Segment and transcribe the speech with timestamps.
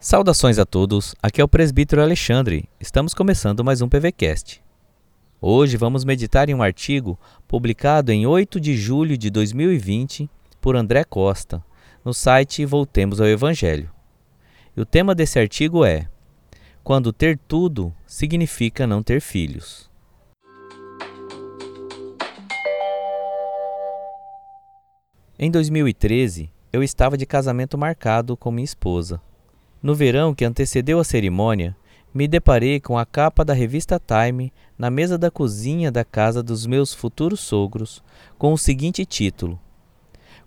[0.00, 2.68] Saudações a todos, aqui é o presbítero Alexandre.
[2.78, 4.62] Estamos começando mais um PVCast.
[5.40, 7.18] Hoje vamos meditar em um artigo
[7.48, 10.30] publicado em 8 de julho de 2020
[10.60, 11.64] por André Costa,
[12.04, 13.90] no site Voltemos ao Evangelho.
[14.76, 16.08] E o tema desse artigo é:
[16.84, 19.90] Quando ter tudo significa não ter filhos.
[25.36, 29.20] Em 2013, eu estava de casamento marcado com minha esposa.
[29.82, 31.76] No verão que antecedeu a cerimônia,
[32.12, 36.66] me deparei com a capa da revista Time na mesa da cozinha da casa dos
[36.66, 38.02] meus futuros sogros,
[38.36, 39.58] com o seguinte título: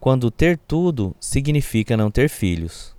[0.00, 2.96] Quando ter tudo significa não ter filhos.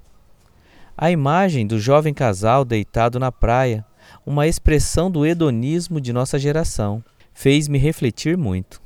[0.96, 3.86] A imagem do jovem casal deitado na praia,
[4.26, 8.82] uma expressão do hedonismo de nossa geração, fez-me refletir muito.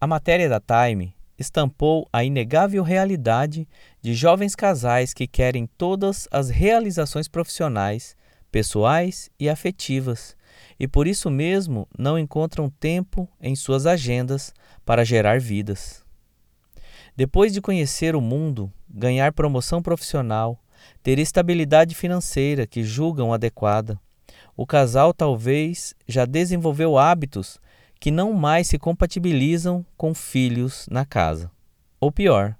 [0.00, 3.66] A matéria da Time estampou a inegável realidade
[4.00, 8.16] de jovens casais que querem todas as realizações profissionais,
[8.50, 10.36] pessoais e afetivas,
[10.78, 14.52] e por isso mesmo não encontram tempo em suas agendas
[14.84, 16.04] para gerar vidas.
[17.16, 20.58] Depois de conhecer o mundo, ganhar promoção profissional,
[21.02, 24.00] ter estabilidade financeira que julgam adequada,
[24.56, 27.58] o casal talvez já desenvolveu hábitos
[28.02, 31.48] que não mais se compatibilizam com filhos na casa.
[32.00, 32.56] Ou pior,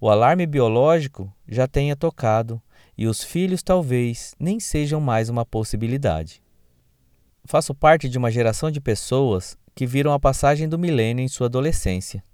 [0.00, 2.58] o alarme biológico já tenha tocado
[2.96, 6.42] e os filhos talvez nem sejam mais uma possibilidade.
[7.44, 11.48] Faço parte de uma geração de pessoas que viram a passagem do milênio em sua
[11.48, 12.24] adolescência.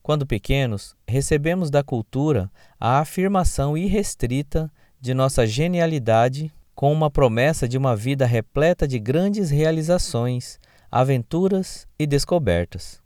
[0.00, 7.76] Quando pequenos, recebemos da cultura a afirmação irrestrita de nossa genialidade com uma promessa de
[7.76, 10.60] uma vida repleta de grandes realizações,
[10.90, 13.02] aventuras e descobertas.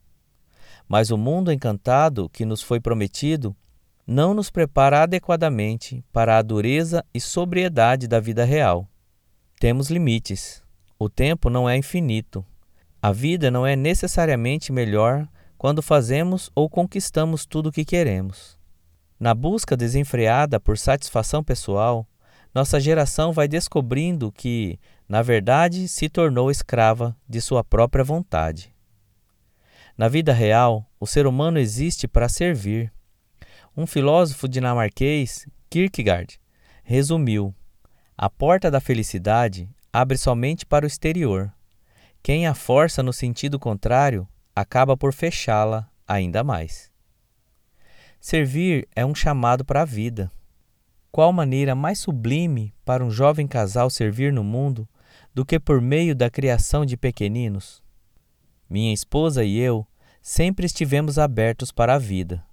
[0.88, 3.56] Mas o mundo encantado que nos foi prometido
[4.06, 8.88] não nos prepara adequadamente para a dureza e sobriedade da vida real.
[9.58, 10.62] Temos limites.
[10.98, 12.44] O tempo não é infinito.
[13.00, 18.58] A vida não é necessariamente melhor quando fazemos ou conquistamos tudo o que queremos.
[19.18, 22.06] Na busca desenfreada por satisfação pessoal,
[22.54, 24.78] nossa geração vai descobrindo que,
[25.12, 28.74] na verdade, se tornou escrava de sua própria vontade.
[29.94, 32.90] Na vida real, o ser humano existe para servir.
[33.76, 36.40] Um filósofo dinamarquês, Kierkegaard,
[36.82, 37.54] resumiu:
[38.16, 41.52] A porta da felicidade abre somente para o exterior.
[42.22, 46.90] Quem a força no sentido contrário acaba por fechá-la ainda mais.
[48.18, 50.32] Servir é um chamado para a vida.
[51.10, 54.88] Qual maneira mais sublime para um jovem casal servir no mundo
[55.34, 57.82] do que por meio da criação de pequeninos?
[58.68, 59.86] Minha esposa e eu
[60.20, 62.44] sempre estivemos abertos para a vida.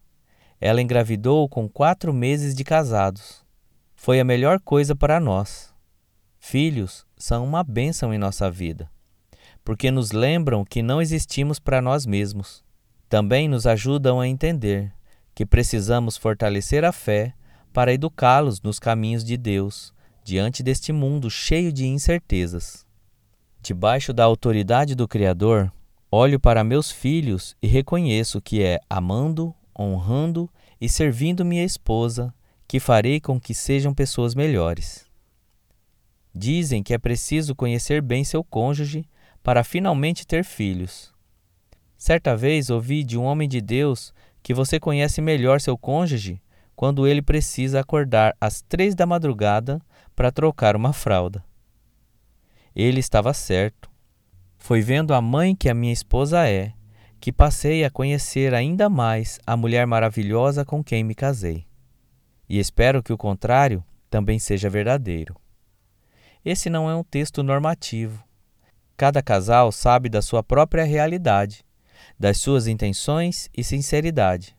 [0.59, 3.43] Ela engravidou com quatro meses de casados.
[3.95, 5.73] Foi a melhor coisa para nós.
[6.39, 8.89] Filhos são uma bênção em nossa vida,
[9.63, 12.63] porque nos lembram que não existimos para nós mesmos.
[13.09, 14.93] Também nos ajudam a entender
[15.35, 17.33] que precisamos fortalecer a fé
[17.73, 19.93] para educá-los nos caminhos de Deus,
[20.29, 22.85] diante deste mundo cheio de incertezas.
[23.63, 25.73] Debaixo da autoridade do Criador,
[26.11, 30.47] olho para meus filhos e reconheço que é amando, honrando
[30.79, 32.31] e servindo minha esposa
[32.67, 35.07] que farei com que sejam pessoas melhores.
[36.33, 39.09] Dizem que é preciso conhecer bem seu cônjuge
[39.41, 41.11] para finalmente ter filhos.
[41.97, 44.13] Certa vez ouvi de um homem de Deus
[44.43, 46.39] que você conhece melhor seu cônjuge
[46.79, 49.81] quando ele precisa acordar às três da madrugada
[50.15, 51.43] para trocar uma fralda.
[52.73, 53.91] Ele estava certo.
[54.57, 56.71] Foi vendo a mãe que a minha esposa é
[57.19, 61.67] que passei a conhecer ainda mais a mulher maravilhosa com quem me casei.
[62.47, 65.35] E espero que o contrário também seja verdadeiro.
[66.45, 68.23] Esse não é um texto normativo.
[68.95, 71.61] Cada casal sabe da sua própria realidade,
[72.17, 74.57] das suas intenções e sinceridade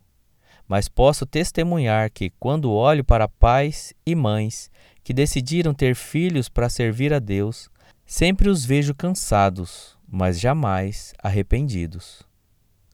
[0.70, 4.70] mas posso testemunhar que, quando olho para pais e mães
[5.02, 7.68] que decidiram ter filhos para servir a Deus,
[8.06, 12.22] sempre os vejo cansados, mas jamais arrependidos.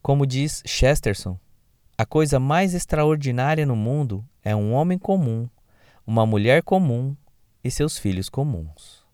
[0.00, 1.38] Como diz Chesterton,
[1.98, 5.46] a coisa mais extraordinária no mundo é um homem comum,
[6.06, 7.14] uma mulher comum
[7.62, 9.04] e seus filhos comuns.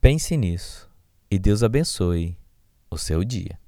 [0.00, 0.90] Pense nisso
[1.30, 2.38] e Deus abençoe
[2.90, 3.58] o seu dia.